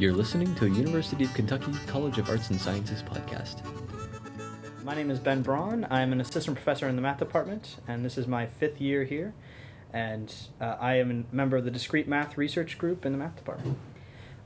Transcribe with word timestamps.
You're 0.00 0.14
listening 0.14 0.54
to 0.54 0.64
a 0.64 0.68
University 0.70 1.24
of 1.24 1.34
Kentucky 1.34 1.74
College 1.86 2.16
of 2.16 2.30
Arts 2.30 2.48
and 2.48 2.58
Sciences 2.58 3.02
podcast. 3.02 3.60
My 4.82 4.94
name 4.94 5.10
is 5.10 5.18
Ben 5.18 5.42
Braun. 5.42 5.86
I'm 5.90 6.14
an 6.14 6.22
assistant 6.22 6.56
professor 6.56 6.88
in 6.88 6.96
the 6.96 7.02
math 7.02 7.18
department, 7.18 7.76
and 7.86 8.02
this 8.02 8.16
is 8.16 8.26
my 8.26 8.46
fifth 8.46 8.80
year 8.80 9.04
here. 9.04 9.34
And 9.92 10.34
uh, 10.58 10.78
I 10.80 10.94
am 10.94 11.26
a 11.30 11.36
member 11.36 11.58
of 11.58 11.66
the 11.66 11.70
discrete 11.70 12.08
math 12.08 12.38
research 12.38 12.78
group 12.78 13.04
in 13.04 13.12
the 13.12 13.18
math 13.18 13.36
department. 13.36 13.76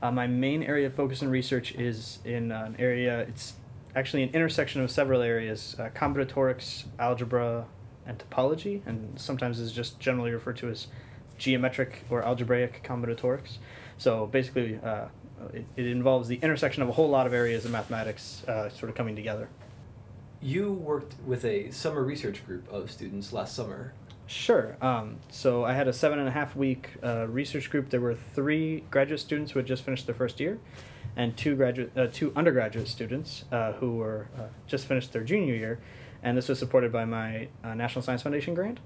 Uh, 0.01 0.11
my 0.11 0.27
main 0.27 0.61
area 0.61 0.87
of 0.87 0.93
focus 0.93 1.21
and 1.21 1.31
research 1.31 1.73
is 1.75 2.19
in 2.25 2.51
an 2.51 2.75
area, 2.77 3.19
it's 3.19 3.53
actually 3.95 4.23
an 4.23 4.31
intersection 4.31 4.81
of 4.81 4.91
several 4.91 5.21
areas 5.21 5.77
uh, 5.79 5.87
combinatorics, 5.95 6.83
algebra, 6.99 7.65
and 8.05 8.19
topology, 8.19 8.81
and 8.85 9.17
sometimes 9.17 9.61
is 9.61 9.71
just 9.71 10.01
generally 10.01 10.31
referred 10.31 10.57
to 10.57 10.67
as 10.67 10.87
geometric 11.37 12.03
or 12.09 12.25
algebraic 12.25 12.83
combinatorics. 12.83 13.57
So 13.97 14.25
basically, 14.25 14.79
uh, 14.83 15.05
it, 15.53 15.65
it 15.75 15.87
involves 15.87 16.27
the 16.27 16.39
intersection 16.41 16.83
of 16.83 16.89
a 16.89 16.91
whole 16.91 17.09
lot 17.09 17.27
of 17.27 17.33
areas 17.33 17.65
of 17.65 17.71
mathematics 17.71 18.43
uh, 18.47 18.69
sort 18.69 18.89
of 18.89 18.95
coming 18.95 19.15
together. 19.15 19.49
You 20.41 20.73
worked 20.73 21.15
with 21.25 21.45
a 21.45 21.71
summer 21.71 22.03
research 22.03 22.45
group 22.45 22.71
of 22.71 22.91
students 22.91 23.33
last 23.33 23.55
summer. 23.55 23.93
Sure. 24.27 24.75
Um, 24.81 25.17
so 25.29 25.65
I 25.65 25.73
had 25.73 25.87
a 25.87 25.93
seven 25.93 26.19
and 26.19 26.27
a 26.27 26.31
half 26.31 26.55
week 26.55 26.89
uh, 27.03 27.27
research 27.27 27.69
group. 27.69 27.89
There 27.89 28.01
were 28.01 28.15
three 28.15 28.83
graduate 28.89 29.19
students 29.19 29.51
who 29.51 29.59
had 29.59 29.67
just 29.67 29.83
finished 29.83 30.07
their 30.07 30.15
first 30.15 30.39
year, 30.39 30.59
and 31.15 31.37
two 31.37 31.55
graduate, 31.55 31.95
uh, 31.95 32.07
two 32.11 32.33
undergraduate 32.35 32.87
students 32.87 33.45
uh, 33.51 33.73
who 33.73 33.97
were 33.97 34.27
uh, 34.37 34.47
just 34.67 34.87
finished 34.87 35.13
their 35.13 35.23
junior 35.23 35.53
year, 35.53 35.79
and 36.23 36.35
this 36.37 36.49
was 36.49 36.57
supported 36.57 36.91
by 36.91 37.05
my 37.05 37.47
uh, 37.63 37.75
National 37.75 38.01
Science 38.01 38.23
Foundation 38.23 38.53
grant. 38.55 38.79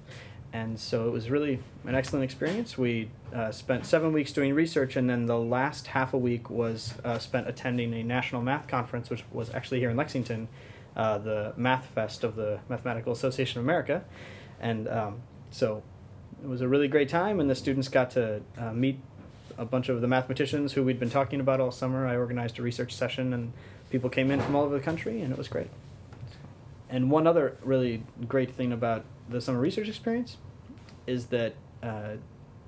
And 0.52 0.80
so 0.80 1.08
it 1.08 1.12
was 1.12 1.30
really 1.30 1.60
an 1.86 1.94
excellent 1.94 2.24
experience. 2.24 2.78
We 2.78 3.10
uh, 3.34 3.52
spent 3.52 3.86
seven 3.86 4.12
weeks 4.14 4.32
doing 4.32 4.54
research, 4.54 4.96
and 4.96 5.10
then 5.10 5.28
the 5.28 5.38
last 5.38 5.88
half 5.88 6.14
a 6.14 6.18
week 6.18 6.50
was 6.50 6.96
spent 7.20 7.48
attending 7.48 7.94
a 7.94 8.04
national 8.04 8.42
math 8.42 8.68
conference, 8.68 9.12
which 9.12 9.24
was 9.32 9.54
actually 9.54 9.80
here 9.80 9.92
in 9.92 9.98
Lexington, 9.98 10.48
the 10.96 11.54
Math 11.56 11.86
Fest 11.94 12.24
of 12.24 12.36
the 12.36 12.60
Mathematical 12.68 13.14
Association 13.14 13.60
of 13.60 13.66
America. 13.66 14.04
And 14.60 14.88
um, 14.88 15.22
so 15.52 15.84
it 16.44 16.48
was 16.48 16.62
a 16.62 16.68
really 16.68 16.88
great 16.88 17.10
time 17.10 17.40
and 17.40 17.50
the 17.50 17.56
students 17.56 17.88
got 17.88 18.12
to 18.12 18.42
uh, 18.58 18.72
meet 18.72 19.00
a 19.58 19.66
bunch 19.66 19.90
of 19.90 20.02
the 20.02 20.08
mathematicians 20.08 20.74
who 20.74 20.84
we'd 20.84 21.00
been 21.00 21.10
talking 21.10 21.40
about 21.40 21.60
all 21.60 21.72
summer. 21.72 22.08
I 22.08 22.16
organized 22.16 22.60
a 22.60 22.62
research 22.62 22.94
session 22.94 23.34
and 23.34 23.52
people 23.90 24.10
came 24.10 24.32
in 24.32 24.40
from 24.42 24.56
all 24.56 24.64
over 24.64 24.78
the 24.78 24.84
country 24.84 25.22
and 25.22 25.32
it 25.32 25.38
was 25.38 25.48
great. 25.48 25.70
And 26.90 27.12
one 27.12 27.28
other 27.28 27.58
really 27.64 28.04
great 28.28 28.52
thing 28.52 28.72
about 28.72 29.04
the 29.30 29.42
summer 29.42 29.60
research 29.60 29.88
experience 29.88 30.38
is 31.08 31.28
that 31.28 31.56
uh, 31.84 32.16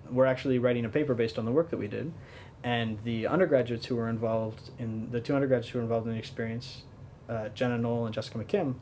we're 0.09 0.25
actually 0.25 0.59
writing 0.59 0.85
a 0.85 0.89
paper 0.89 1.13
based 1.13 1.37
on 1.37 1.45
the 1.45 1.51
work 1.51 1.69
that 1.69 1.77
we 1.77 1.87
did 1.87 2.11
and 2.63 2.99
the 3.03 3.25
undergraduates 3.25 3.87
who 3.87 3.95
were 3.95 4.07
involved 4.07 4.69
in 4.77 5.09
the 5.11 5.19
two 5.19 5.33
undergraduates 5.33 5.69
who 5.69 5.79
were 5.79 5.83
involved 5.83 6.05
in 6.07 6.13
the 6.13 6.19
experience 6.19 6.83
uh, 7.29 7.49
jenna 7.49 7.77
knoll 7.77 8.05
and 8.05 8.13
jessica 8.13 8.37
mckim 8.37 8.75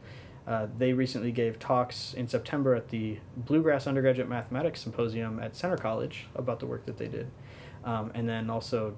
uh, 0.49 0.67
they 0.79 0.93
recently 0.93 1.31
gave 1.31 1.59
talks 1.59 2.15
in 2.15 2.27
September 2.27 2.73
at 2.73 2.89
the 2.89 3.19
Bluegrass 3.37 3.85
Undergraduate 3.85 4.27
Mathematics 4.27 4.81
Symposium 4.81 5.39
at 5.39 5.55
Centre 5.55 5.77
College 5.77 6.25
about 6.33 6.59
the 6.59 6.65
work 6.65 6.87
that 6.87 6.97
they 6.97 7.07
did. 7.07 7.29
Um, 7.85 8.11
and 8.15 8.27
then 8.27 8.49
also, 8.49 8.95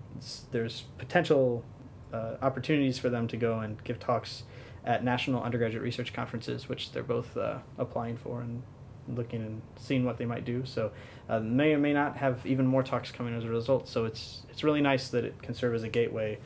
there's 0.52 0.85
potential 0.97 1.65
uh, 2.13 2.35
opportunities 2.41 2.99
for 2.99 3.09
them 3.09 3.27
to 3.27 3.35
go 3.35 3.59
and 3.59 3.83
give 3.83 3.99
talks 3.99 4.43
at 4.85 5.03
national 5.03 5.43
undergraduate 5.43 5.83
research 5.83 6.13
conferences, 6.13 6.67
which 6.67 6.91
they're 6.91 7.03
both 7.03 7.37
uh, 7.37 7.59
applying 7.77 8.17
for 8.17 8.41
and 8.41 8.63
looking 9.07 9.41
and 9.41 9.61
seeing 9.75 10.05
what 10.05 10.17
they 10.17 10.25
might 10.25 10.45
do. 10.45 10.63
So, 10.65 10.91
uh, 11.29 11.39
may 11.39 11.73
or 11.73 11.77
may 11.77 11.93
not 11.93 12.17
have 12.17 12.45
even 12.45 12.65
more 12.65 12.83
talks 12.83 13.11
coming 13.11 13.35
as 13.35 13.43
a 13.43 13.49
result. 13.49 13.87
So 13.87 14.05
it's 14.05 14.43
it's 14.49 14.63
really 14.63 14.81
nice 14.81 15.09
that 15.09 15.23
it 15.23 15.41
can 15.41 15.53
serve 15.53 15.75
as 15.75 15.83
a 15.83 15.89
gateway 15.89 16.39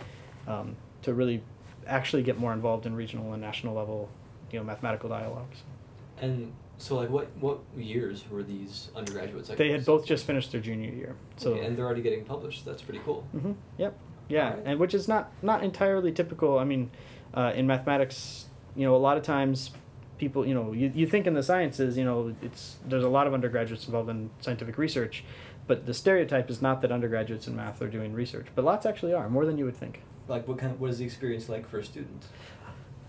um, 0.48 0.76
to 1.04 1.14
really 1.14 1.44
actually 1.88 2.24
get 2.24 2.38
more 2.38 2.54
involved 2.54 2.86
in 2.86 2.96
regional 2.96 3.34
and 3.34 3.42
national 3.42 3.76
level 3.76 4.10
you 4.52 4.60
know 4.60 4.66
mathematical 4.66 5.10
dialogues. 5.10 5.64
And 6.22 6.54
so, 6.78 6.96
like, 6.96 7.10
what 7.10 7.28
what 7.40 7.60
years 7.78 8.26
were 8.30 8.44
these 8.44 8.90
undergraduates? 8.96 9.50
They 9.50 9.72
had 9.72 9.86
both 9.86 10.06
just 10.06 10.26
finished 10.26 10.52
their 10.52 10.62
junior 10.62 10.92
year. 10.92 11.16
So 11.38 11.54
okay, 11.54 11.66
and 11.66 11.78
they're 11.78 11.86
already 11.86 12.02
getting 12.02 12.26
published. 12.26 12.66
That's 12.66 12.82
pretty 12.82 13.02
cool. 13.06 13.28
Mm-hmm. 13.36 13.54
Yep. 13.78 14.00
Yeah, 14.28 14.50
right. 14.50 14.64
and 14.66 14.80
which 14.80 14.94
is 14.94 15.08
not 15.08 15.32
not 15.42 15.64
entirely 15.64 16.12
typical. 16.12 16.58
I 16.58 16.64
mean, 16.64 16.90
uh, 17.36 17.52
in 17.56 17.68
mathematics, 17.68 18.46
you 18.76 18.86
know, 18.86 18.96
a 18.96 18.98
lot 18.98 19.18
of 19.18 19.24
times 19.24 19.72
people, 20.18 20.46
you 20.46 20.54
know, 20.54 20.72
you, 20.72 20.92
you 20.96 21.06
think 21.06 21.28
in 21.28 21.34
the 21.34 21.44
sciences, 21.44 21.98
you 21.98 22.06
know, 22.06 22.34
it's 22.42 22.78
there's 22.88 23.04
a 23.04 23.10
lot 23.10 23.28
of 23.28 23.34
undergraduates 23.34 23.86
involved 23.86 24.10
in 24.10 24.30
scientific 24.42 24.78
research, 24.78 25.24
but 25.68 25.86
the 25.86 25.94
stereotype 25.94 26.50
is 26.50 26.62
not 26.62 26.82
that 26.82 26.92
undergraduates 26.92 27.48
in 27.48 27.56
math 27.56 27.82
are 27.82 27.90
doing 27.90 28.14
research, 28.14 28.48
but 28.56 28.64
lots 28.64 28.86
actually 28.86 29.14
are, 29.14 29.30
more 29.30 29.46
than 29.46 29.58
you 29.58 29.66
would 29.66 29.78
think. 29.78 30.02
Like, 30.28 30.48
what 30.48 30.58
kind 30.58 30.72
of 30.72 30.80
what 30.80 30.90
is 30.90 30.98
the 30.98 31.06
experience 31.06 31.50
like 31.50 31.68
for 31.68 31.80
a 31.80 31.84
student? 31.84 32.26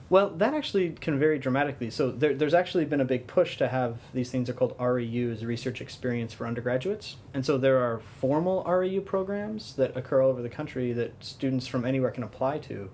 Well, 0.09 0.31
that 0.31 0.55
actually 0.55 0.91
can 0.91 1.19
vary 1.19 1.39
dramatically. 1.39 1.91
So 1.91 2.13
there, 2.13 2.33
there's 2.33 2.55
actually 2.55 2.85
been 2.85 3.01
a 3.01 3.05
big 3.05 3.27
push 3.27 3.57
to 3.57 3.67
have 3.67 3.99
these 4.15 4.31
things 4.31 4.49
are 4.49 4.53
called 4.53 4.79
REUs, 4.79 5.45
research 5.45 5.81
experience 5.81 6.33
for 6.33 6.47
undergraduates. 6.47 7.17
And 7.35 7.45
so 7.45 7.59
there 7.59 7.79
are 7.79 7.99
formal 7.99 8.63
REU 8.65 9.05
programs 9.05 9.75
that 9.75 9.97
occur 9.97 10.23
all 10.23 10.31
over 10.31 10.43
the 10.43 10.49
country 10.49 10.93
that 10.93 11.25
students 11.25 11.67
from 11.67 11.85
anywhere 11.85 12.13
can 12.13 12.23
apply 12.23 12.59
to. 12.59 12.91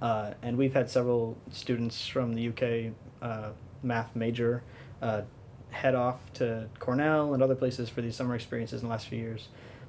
Uh, 0.00 0.32
and 0.42 0.56
we've 0.56 0.72
had 0.72 0.90
several 0.90 1.36
students 1.50 2.06
from 2.06 2.34
the 2.34 2.48
UK 2.48 2.92
uh, 3.22 3.50
math 3.82 4.14
major 4.16 4.62
uh, 5.02 5.22
head 5.70 5.94
off 5.94 6.32
to 6.34 6.68
Cornell 6.78 7.34
and 7.34 7.42
other 7.42 7.54
places 7.54 7.88
for 7.88 8.00
these 8.00 8.16
summer 8.16 8.34
experiences 8.34 8.82
in 8.82 8.88
the 8.88 8.90
last 8.90 9.08
few 9.08 9.18
years. 9.18 9.48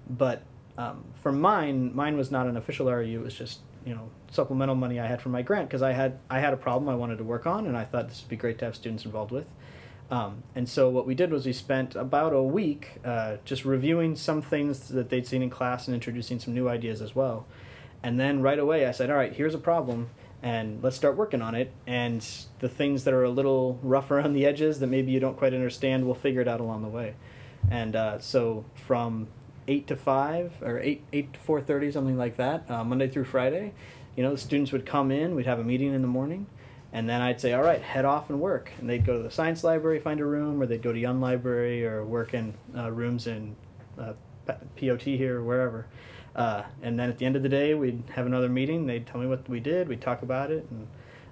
But 0.10 0.44
um, 0.78 1.06
for 1.22 1.32
mine, 1.32 1.96
mine 1.96 2.18
was 2.18 2.32
not 2.32 2.48
an 2.48 2.58
official 2.58 2.88
REU. 2.88 3.16
It 3.16 3.24
was 3.24 3.36
just 3.36 3.60
you 3.86 3.96
know 3.96 4.10
supplemental 4.30 4.76
money 4.76 5.00
I 5.00 5.08
had 5.08 5.22
from 5.22 5.32
my 5.32 5.42
grant 5.42 5.68
because 5.68 5.82
I 5.82 5.94
had 5.94 6.20
I 6.30 6.40
had 6.40 6.54
a 6.54 6.58
problem 6.58 6.90
I 6.90 6.96
wanted 6.96 7.18
to 7.18 7.24
work 7.24 7.48
on 7.48 7.66
and 7.66 7.76
I 7.76 7.84
thought 7.84 8.10
this 8.10 8.22
would 8.22 8.30
be 8.30 8.36
great 8.36 8.60
to 8.60 8.66
have 8.66 8.76
students 8.76 9.06
involved 9.06 9.32
with. 9.32 9.48
Um, 10.10 10.44
and 10.56 10.68
so 10.68 10.90
what 10.90 11.08
we 11.08 11.16
did 11.16 11.32
was 11.32 11.46
we 11.46 11.54
spent 11.54 11.96
about 11.96 12.34
a 12.34 12.44
week 12.44 13.00
uh, 13.06 13.38
just 13.46 13.64
reviewing 13.64 14.18
some 14.18 14.42
things 14.42 14.90
that 14.90 15.10
they'd 15.10 15.26
seen 15.26 15.42
in 15.42 15.50
class 15.50 15.88
and 15.88 15.96
introducing 15.96 16.38
some 16.38 16.54
new 16.54 16.68
ideas 16.68 17.02
as 17.02 17.16
well. 17.16 17.48
And 18.04 18.20
then 18.20 18.42
right 18.42 18.60
away 18.60 18.86
I 18.86 18.92
said, 18.92 19.10
all 19.10 19.18
right, 19.18 19.34
here's 19.34 19.54
a 19.54 19.60
problem 19.60 20.10
and 20.44 20.82
let's 20.84 20.96
start 20.96 21.16
working 21.16 21.42
on 21.42 21.54
it. 21.56 21.72
And 21.86 22.26
the 22.60 22.70
things 22.70 23.04
that 23.04 23.14
are 23.14 23.24
a 23.24 23.30
little 23.30 23.80
rough 23.84 24.12
around 24.12 24.34
the 24.34 24.46
edges 24.46 24.80
that 24.80 24.88
maybe 24.88 25.12
you 25.12 25.20
don't 25.20 25.38
quite 25.38 25.54
understand, 25.54 26.06
we'll 26.06 26.16
figure 26.16 26.42
it 26.42 26.48
out 26.48 26.60
along 26.60 26.82
the 26.82 26.90
way. 26.90 27.16
And 27.70 27.96
uh, 27.96 28.20
so 28.20 28.66
from 28.74 29.28
eight 29.68 29.88
to 29.88 29.96
five 29.96 30.52
or 30.62 30.80
eight 30.80 31.04
eight 31.14 31.34
to 31.34 31.40
four 31.40 31.62
thirty, 31.62 31.92
something 31.92 32.18
like 32.18 32.38
that, 32.38 32.70
uh, 32.70 32.84
Monday 32.84 33.08
through 33.08 33.26
Friday. 33.26 33.74
You 34.16 34.24
know, 34.24 34.32
the 34.32 34.38
students 34.38 34.72
would 34.72 34.86
come 34.86 35.12
in. 35.12 35.36
We'd 35.36 35.46
have 35.46 35.60
a 35.60 35.64
meeting 35.64 35.94
in 35.94 36.02
the 36.02 36.08
morning, 36.08 36.48
and 36.92 37.08
then 37.08 37.22
I'd 37.22 37.40
say, 37.40 37.54
"All 37.54 37.62
right, 37.62 37.82
head 37.82 38.04
off 38.04 38.30
and 38.30 38.42
work." 38.42 38.72
And 38.80 38.90
they'd 38.90 39.06
go 39.06 39.18
to 39.18 39.24
the 39.24 39.32
science 39.32 39.64
library, 39.64 40.00
find 40.00 40.20
a 40.20 40.26
room, 40.26 40.62
or 40.62 40.66
they'd 40.66 40.82
go 40.82 40.92
to 40.92 41.00
Young 41.00 41.22
Library 41.22 41.86
or 41.86 42.04
work 42.04 42.34
in 42.34 42.56
uh, 42.76 42.92
rooms 42.92 43.28
in 43.28 43.56
uh, 43.98 44.14
POT 44.48 45.04
here 45.04 45.38
or 45.38 45.44
wherever. 45.44 45.86
Uh, 46.36 46.64
and 46.82 46.98
then 46.98 47.10
at 47.10 47.18
the 47.18 47.26
end 47.26 47.36
of 47.36 47.44
the 47.44 47.50
day, 47.50 47.74
we'd 47.74 48.04
have 48.16 48.26
another 48.26 48.50
meeting. 48.50 48.86
They'd 48.86 49.06
tell 49.06 49.20
me 49.20 49.28
what 49.28 49.48
we 49.50 49.60
did. 49.60 49.88
We'd 49.90 50.02
talk 50.02 50.22
about 50.22 50.50
it, 50.50 50.66
and 50.72 50.88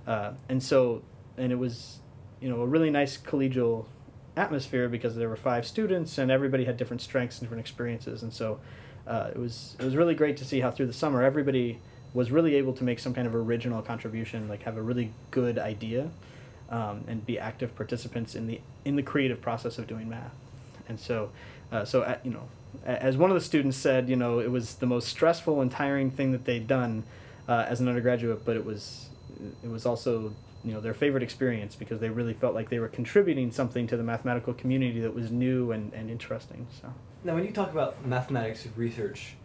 uh, 0.06 0.32
and 0.50 0.62
so 0.62 1.04
and 1.38 1.52
it 1.52 1.56
was, 1.56 2.00
you 2.42 2.50
know, 2.50 2.62
a 2.62 2.66
really 2.66 2.90
nice 2.90 3.18
collegial 3.18 3.86
atmosphere 4.40 4.88
because 4.88 5.16
there 5.16 5.30
were 5.30 5.36
five 5.36 5.66
students 5.66 6.18
and 6.18 6.32
everybody 6.32 6.66
had 6.66 6.78
different 6.78 7.02
strengths 7.02 7.38
and 7.38 7.46
different 7.46 7.60
experiences 7.60 8.24
and 8.24 8.32
so 8.32 8.60
uh, 9.08 9.30
it 9.32 9.38
was 9.38 9.76
it 9.80 9.86
was 9.86 9.96
really 9.96 10.16
great 10.16 10.38
to 10.38 10.46
see 10.46 10.62
how 10.62 10.72
through 10.72 10.86
the 10.86 10.94
summer 10.94 11.24
everybody 11.24 11.80
was 12.14 12.32
really 12.32 12.56
able 12.56 12.74
to 12.74 12.84
make 12.84 13.00
some 13.00 13.14
kind 13.14 13.28
of 13.28 13.36
original 13.36 13.82
contribution 13.82 14.48
like 14.48 14.64
have 14.64 14.78
a 14.78 14.82
really 14.82 15.12
good 15.32 15.60
idea 15.60 16.10
um, 16.70 17.04
and 17.08 17.26
be 17.26 17.38
active 17.38 17.76
participants 17.76 18.34
in 18.36 18.48
the 18.48 18.62
in 18.86 18.96
the 18.96 19.04
creative 19.04 19.42
process 19.42 19.78
of 19.78 19.88
doing 19.88 20.08
math 20.08 20.36
and 20.88 21.00
so 21.00 21.32
uh, 21.72 21.84
so 21.84 22.04
at, 22.04 22.26
you 22.26 22.32
know 22.32 22.48
as 22.86 23.18
one 23.18 23.30
of 23.30 23.36
the 23.36 23.42
students 23.42 23.78
said 23.78 24.10
you 24.10 24.16
know 24.16 24.40
it 24.40 24.52
was 24.52 24.76
the 24.76 24.86
most 24.86 25.08
stressful 25.08 25.62
and 25.62 25.72
tiring 25.72 26.10
thing 26.12 26.32
that 26.32 26.46
they'd 26.46 26.68
done 26.68 27.04
uh, 27.48 27.66
as 27.68 27.80
an 27.80 27.88
undergraduate 27.88 28.46
but 28.46 28.56
it 28.56 28.66
was 28.66 29.10
it 29.64 29.70
was 29.70 29.86
also 29.86 30.34
you 30.64 30.74
know 30.74 30.82
their 30.82 30.94
favorite 30.94 31.24
experience 31.24 31.76
because 31.76 32.00
they 32.00 32.10
really 32.10 32.34
felt 32.34 32.54
like 32.54 32.70
they 32.70 32.80
were 32.80 32.88
contributing 32.88 33.52
something 33.52 33.88
to 33.88 33.96
the 33.96 34.04
mathematical 34.04 34.54
community 34.54 35.00
that 35.00 35.14
was 35.14 35.32
new 35.32 35.72
and, 35.72 35.94
and 35.94 36.10
interesting 36.10 36.68
so. 36.82 36.94
Now 37.24 37.36
when 37.36 37.46
you 37.46 37.52
talk 37.52 37.72
about 37.72 38.06
mathematics 38.06 38.68
research 38.76 39.36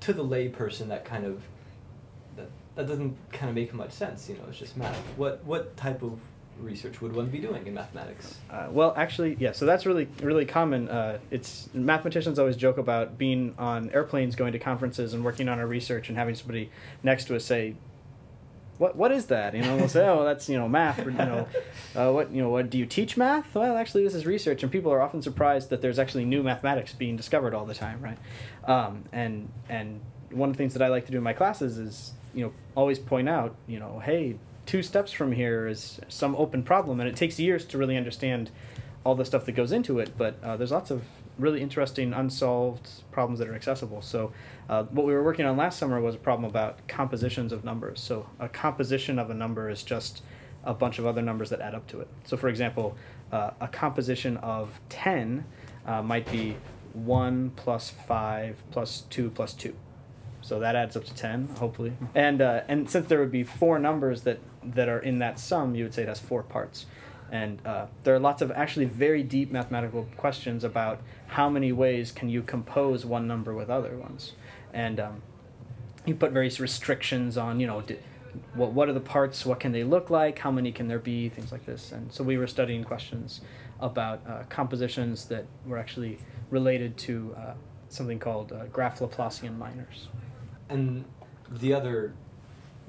to 0.00 0.12
the 0.12 0.24
layperson 0.24 0.88
that 0.88 1.04
kind 1.04 1.24
of 1.24 1.42
that, 2.36 2.48
that 2.74 2.86
doesn't 2.86 3.16
kind 3.32 3.48
of 3.48 3.54
make 3.54 3.72
much 3.72 3.92
sense 3.92 4.28
you 4.28 4.36
know 4.36 4.42
it's 4.48 4.58
just 4.58 4.76
math. 4.76 4.96
What 5.16 5.44
what 5.44 5.76
type 5.76 6.02
of 6.02 6.18
research 6.60 7.00
would 7.00 7.14
one 7.14 7.26
be 7.26 7.38
doing 7.38 7.66
in 7.66 7.74
mathematics 7.74 8.38
uh, 8.50 8.68
well 8.70 8.94
actually 8.96 9.36
yeah 9.40 9.52
so 9.52 9.66
that's 9.66 9.84
really 9.84 10.06
really 10.22 10.44
common 10.44 10.88
uh, 10.88 11.18
it's 11.30 11.68
mathematicians 11.74 12.38
always 12.38 12.56
joke 12.56 12.78
about 12.78 13.18
being 13.18 13.54
on 13.58 13.90
airplanes 13.90 14.36
going 14.36 14.52
to 14.52 14.58
conferences 14.58 15.12
and 15.12 15.24
working 15.24 15.48
on 15.48 15.58
our 15.58 15.66
research 15.66 16.08
and 16.08 16.16
having 16.16 16.34
somebody 16.34 16.70
next 17.02 17.24
to 17.24 17.34
us 17.34 17.44
say 17.44 17.74
what 18.82 18.96
what 18.96 19.12
is 19.12 19.26
that? 19.26 19.54
You 19.54 19.62
know, 19.62 19.76
we'll 19.76 19.88
say, 19.88 20.08
oh, 20.08 20.24
that's 20.24 20.48
you 20.48 20.58
know 20.58 20.68
math. 20.68 20.98
Or, 20.98 21.10
you 21.10 21.16
know, 21.16 21.46
uh, 21.94 22.10
what 22.10 22.32
you 22.32 22.42
know, 22.42 22.48
what 22.48 22.68
do 22.68 22.78
you 22.78 22.84
teach 22.84 23.16
math? 23.16 23.54
Well, 23.54 23.76
actually, 23.76 24.02
this 24.02 24.14
is 24.14 24.26
research, 24.26 24.62
and 24.64 24.72
people 24.72 24.92
are 24.92 25.00
often 25.00 25.22
surprised 25.22 25.70
that 25.70 25.80
there's 25.82 26.00
actually 26.00 26.24
new 26.24 26.42
mathematics 26.42 26.92
being 26.92 27.16
discovered 27.16 27.54
all 27.54 27.64
the 27.64 27.74
time, 27.74 28.00
right? 28.00 28.18
Um, 28.68 29.04
and 29.12 29.50
and 29.68 30.00
one 30.30 30.50
of 30.50 30.56
the 30.56 30.58
things 30.58 30.72
that 30.72 30.82
I 30.82 30.88
like 30.88 31.06
to 31.06 31.12
do 31.12 31.18
in 31.18 31.22
my 31.22 31.32
classes 31.32 31.78
is 31.78 32.12
you 32.34 32.44
know 32.44 32.52
always 32.74 32.98
point 32.98 33.28
out 33.28 33.54
you 33.66 33.78
know 33.78 34.00
hey 34.04 34.36
two 34.72 34.82
steps 34.82 35.12
from 35.12 35.32
here 35.32 35.66
is 35.66 36.00
some 36.08 36.34
open 36.36 36.62
problem 36.62 36.98
and 36.98 37.06
it 37.06 37.14
takes 37.14 37.38
years 37.38 37.62
to 37.62 37.76
really 37.76 37.94
understand 37.94 38.50
all 39.04 39.14
the 39.14 39.22
stuff 39.22 39.44
that 39.44 39.52
goes 39.52 39.70
into 39.70 39.98
it 39.98 40.10
but 40.16 40.42
uh, 40.42 40.56
there's 40.56 40.70
lots 40.70 40.90
of 40.90 41.02
really 41.38 41.60
interesting 41.60 42.14
unsolved 42.14 42.88
problems 43.10 43.38
that 43.38 43.48
are 43.48 43.54
accessible. 43.54 44.00
So 44.00 44.32
uh, 44.70 44.84
what 44.84 45.04
we 45.04 45.12
were 45.12 45.22
working 45.22 45.44
on 45.44 45.58
last 45.58 45.78
summer 45.78 46.00
was 46.00 46.14
a 46.14 46.18
problem 46.18 46.48
about 46.48 46.88
compositions 46.88 47.52
of 47.52 47.64
numbers. 47.64 48.00
So 48.00 48.30
a 48.40 48.48
composition 48.48 49.18
of 49.18 49.28
a 49.28 49.34
number 49.34 49.68
is 49.68 49.82
just 49.82 50.22
a 50.64 50.72
bunch 50.72 50.98
of 50.98 51.04
other 51.04 51.20
numbers 51.20 51.50
that 51.50 51.60
add 51.60 51.74
up 51.74 51.86
to 51.88 52.00
it. 52.00 52.08
So 52.24 52.38
for 52.38 52.48
example 52.48 52.96
uh, 53.30 53.50
a 53.60 53.68
composition 53.68 54.38
of 54.38 54.80
10 54.88 55.44
uh, 55.84 56.00
might 56.00 56.32
be 56.32 56.56
1 56.94 57.50
plus 57.56 57.90
5 57.90 58.64
plus 58.70 59.02
2 59.10 59.28
plus 59.28 59.52
2 59.52 59.76
so 60.42 60.58
that 60.58 60.76
adds 60.76 60.96
up 60.96 61.04
to 61.04 61.14
10 61.14 61.48
hopefully. 61.58 61.92
And 62.14 62.42
uh, 62.42 62.62
and 62.68 62.90
since 62.90 63.08
there 63.08 63.20
would 63.20 63.32
be 63.32 63.44
four 63.44 63.78
numbers 63.78 64.22
that 64.22 64.40
that 64.62 64.88
are 64.88 64.98
in 64.98 65.18
that 65.18 65.38
sum 65.40 65.74
you 65.74 65.84
would 65.84 65.94
say 65.94 66.02
it 66.02 66.08
has 66.08 66.20
four 66.20 66.42
parts. 66.42 66.86
And 67.30 67.66
uh, 67.66 67.86
there 68.02 68.14
are 68.14 68.18
lots 68.18 68.42
of 68.42 68.50
actually 68.50 68.84
very 68.84 69.22
deep 69.22 69.50
mathematical 69.50 70.06
questions 70.18 70.64
about 70.64 71.00
how 71.28 71.48
many 71.48 71.72
ways 71.72 72.12
can 72.12 72.28
you 72.28 72.42
compose 72.42 73.06
one 73.06 73.26
number 73.26 73.54
with 73.54 73.70
other 73.70 73.96
ones. 73.96 74.32
And 74.74 75.00
um, 75.00 75.22
you 76.04 76.14
put 76.14 76.32
various 76.32 76.60
restrictions 76.60 77.38
on 77.38 77.58
you 77.60 77.66
know 77.66 77.80
di- 77.80 77.98
what, 78.54 78.72
what 78.72 78.88
are 78.88 78.92
the 78.92 79.00
parts 79.00 79.44
what 79.44 79.60
can 79.60 79.72
they 79.72 79.84
look 79.84 80.08
like 80.08 80.38
how 80.38 80.50
many 80.50 80.72
can 80.72 80.88
there 80.88 80.98
be 80.98 81.28
things 81.28 81.52
like 81.52 81.64
this. 81.64 81.92
And 81.92 82.12
so 82.12 82.24
we 82.24 82.36
were 82.36 82.46
studying 82.46 82.84
questions 82.84 83.40
about 83.80 84.20
uh, 84.26 84.42
compositions 84.48 85.26
that 85.26 85.46
were 85.66 85.78
actually 85.78 86.18
related 86.50 86.96
to 86.96 87.34
uh, 87.38 87.54
something 87.88 88.18
called 88.18 88.52
uh, 88.52 88.64
graph 88.66 89.00
laplacian 89.00 89.56
minors 89.58 90.08
And 90.72 91.04
the 91.50 91.74
other 91.74 92.12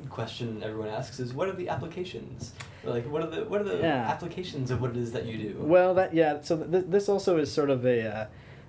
question 0.10 0.62
everyone 0.64 0.90
asks 0.90 1.20
is, 1.20 1.34
what 1.34 1.48
are 1.48 1.54
the 1.54 1.70
applications? 1.70 2.54
Like, 2.84 3.06
what 3.10 3.22
are 3.22 3.28
the 3.28 3.46
what 3.46 3.62
are 3.62 3.66
the 3.66 3.78
Yeah. 3.78 4.10
applications 4.10 4.72
of 4.72 4.82
what 4.82 4.92
it 4.92 4.98
is 4.98 5.12
that 5.14 5.26
you 5.26 5.38
do? 5.38 5.56
Well, 5.60 5.94
that 5.96 6.14
yeah. 6.14 6.42
So 6.42 6.58
th- 6.58 6.86
this 6.88 7.08
also 7.10 7.38
is 7.38 7.52
sort 7.52 7.70
of 7.70 7.86
a 7.86 8.08
uh, 8.08 8.26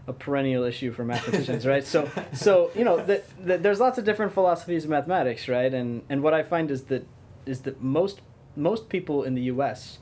a 0.06 0.12
perennial 0.12 0.64
issue 0.64 0.92
for 0.92 1.04
mathematicians, 1.04 1.66
right? 1.66 1.84
So 1.84 2.08
so 2.32 2.70
you 2.74 2.84
know 2.84 2.96
that 3.04 3.24
there's 3.62 3.80
lots 3.80 3.98
of 3.98 4.04
different 4.04 4.32
philosophies 4.32 4.84
of 4.84 4.90
mathematics, 4.90 5.48
right? 5.48 5.72
And 5.72 6.02
and 6.08 6.22
what 6.22 6.34
I 6.34 6.42
find 6.42 6.70
is 6.70 6.84
that 6.84 7.06
is 7.46 7.62
that 7.62 7.82
most 7.82 8.20
most 8.56 8.88
people 8.88 9.24
in 9.24 9.34
the 9.34 9.42
U.S. 9.54 9.98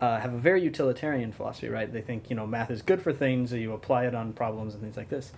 Uh, 0.00 0.20
have 0.20 0.34
a 0.34 0.38
very 0.38 0.62
utilitarian 0.62 1.32
philosophy, 1.32 1.68
right? 1.68 1.90
They 1.92 2.02
think 2.02 2.28
you 2.30 2.36
know 2.36 2.46
math 2.46 2.70
is 2.70 2.82
good 2.82 3.00
for 3.02 3.12
things, 3.12 3.50
so 3.50 3.56
you 3.56 3.72
apply 3.72 4.06
it 4.06 4.14
on 4.14 4.32
problems 4.34 4.74
and 4.74 4.82
things 4.82 4.96
like 4.96 5.08
this. 5.08 5.32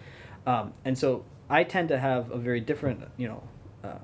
Um, 0.49 0.73
and 0.87 0.97
so 0.97 1.27
I 1.51 1.63
tend 1.63 1.89
to 1.91 1.99
have 1.99 2.31
a 2.31 2.39
very 2.39 2.61
different, 2.61 3.07
you 3.19 3.29
know, 3.29 3.43
uh, 3.85 3.99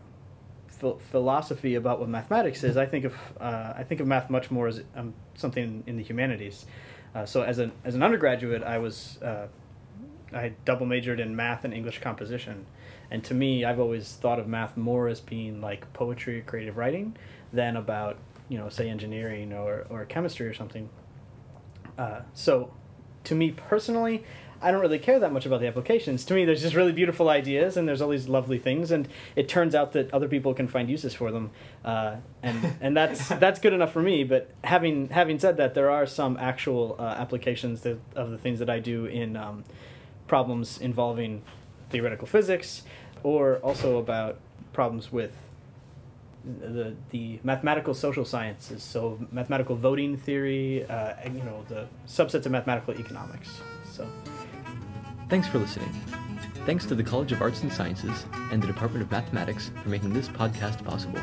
phil- 0.66 0.98
philosophy 1.10 1.74
about 1.74 2.00
what 2.00 2.10
mathematics 2.10 2.62
is. 2.62 2.76
I 2.76 2.84
think 2.84 3.06
of 3.06 3.14
uh, 3.40 3.72
I 3.74 3.82
think 3.82 4.02
of 4.02 4.06
math 4.06 4.28
much 4.28 4.50
more 4.50 4.68
as 4.68 4.82
um, 4.94 5.14
something 5.34 5.82
in 5.86 5.96
the 5.96 6.02
humanities. 6.02 6.66
Uh, 7.14 7.24
so 7.24 7.40
as 7.40 7.58
an 7.58 7.72
as 7.82 7.94
an 7.94 8.02
undergraduate, 8.02 8.62
I 8.62 8.76
was 8.76 9.18
uh, 9.22 9.46
I 10.34 10.52
double 10.66 10.84
majored 10.84 11.18
in 11.18 11.34
math 11.34 11.64
and 11.64 11.72
English 11.72 12.00
composition, 12.00 12.66
and 13.10 13.24
to 13.24 13.32
me, 13.32 13.64
I've 13.64 13.80
always 13.80 14.12
thought 14.12 14.38
of 14.38 14.46
math 14.46 14.76
more 14.76 15.08
as 15.08 15.22
being 15.22 15.62
like 15.62 15.90
poetry 15.94 16.40
or 16.40 16.42
creative 16.42 16.76
writing 16.76 17.16
than 17.54 17.74
about 17.74 18.18
you 18.50 18.58
know 18.58 18.68
say 18.68 18.90
engineering 18.90 19.54
or 19.54 19.86
or 19.88 20.04
chemistry 20.04 20.46
or 20.46 20.52
something. 20.52 20.90
Uh, 21.96 22.20
so, 22.34 22.70
to 23.24 23.34
me 23.34 23.50
personally, 23.50 24.24
I 24.64 24.70
don't 24.70 24.80
really 24.80 24.98
care 24.98 25.18
that 25.18 25.30
much 25.30 25.44
about 25.44 25.60
the 25.60 25.66
applications. 25.66 26.24
To 26.24 26.34
me, 26.34 26.46
there's 26.46 26.62
just 26.62 26.74
really 26.74 26.92
beautiful 26.92 27.28
ideas, 27.28 27.76
and 27.76 27.86
there's 27.86 28.00
all 28.00 28.08
these 28.08 28.28
lovely 28.28 28.58
things, 28.58 28.90
and 28.90 29.06
it 29.36 29.46
turns 29.46 29.74
out 29.74 29.92
that 29.92 30.12
other 30.14 30.26
people 30.26 30.54
can 30.54 30.68
find 30.68 30.88
uses 30.88 31.12
for 31.12 31.30
them, 31.30 31.50
uh, 31.84 32.16
and 32.42 32.74
and 32.80 32.96
that's 32.96 33.28
that's 33.28 33.60
good 33.60 33.74
enough 33.74 33.92
for 33.92 34.00
me. 34.00 34.24
But 34.24 34.50
having 34.64 35.10
having 35.10 35.38
said 35.38 35.58
that, 35.58 35.74
there 35.74 35.90
are 35.90 36.06
some 36.06 36.38
actual 36.38 36.96
uh, 36.98 37.02
applications 37.02 37.82
that, 37.82 37.98
of 38.16 38.30
the 38.30 38.38
things 38.38 38.58
that 38.58 38.70
I 38.70 38.78
do 38.78 39.04
in 39.04 39.36
um, 39.36 39.64
problems 40.26 40.78
involving 40.78 41.42
theoretical 41.90 42.26
physics, 42.26 42.84
or 43.22 43.56
also 43.56 43.98
about 43.98 44.38
problems 44.72 45.12
with 45.12 45.32
the 46.44 46.94
the 47.10 47.40
mathematical 47.42 47.94
social 47.94 48.24
sciences, 48.24 48.82
so 48.82 49.18
mathematical 49.30 49.76
voting 49.76 50.16
theory, 50.16 50.84
uh, 50.84 51.14
and, 51.22 51.36
you 51.36 51.44
know, 51.44 51.64
the 51.68 51.86
subsets 52.06 52.46
of 52.46 52.52
mathematical 52.52 52.94
economics. 52.94 53.48
So. 53.90 54.06
Thanks 55.28 55.48
for 55.48 55.58
listening. 55.58 55.90
Thanks 56.66 56.86
to 56.86 56.94
the 56.94 57.02
College 57.02 57.32
of 57.32 57.42
Arts 57.42 57.62
and 57.62 57.72
Sciences 57.72 58.26
and 58.50 58.62
the 58.62 58.66
Department 58.66 59.02
of 59.02 59.10
Mathematics 59.10 59.70
for 59.82 59.88
making 59.88 60.12
this 60.12 60.28
podcast 60.28 60.84
possible. 60.84 61.20